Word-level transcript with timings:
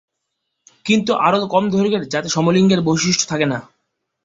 কিন্তু 0.85 1.11
আরও 1.27 1.39
কম 1.47 1.63
দৈর্ঘ্যের, 1.71 2.03
যাতে 2.05 2.29
সমলিঙ্গের 2.29 2.81
বৈশিষ্ট্য 2.81 3.25
না 3.25 3.29
থাকে। 3.31 3.45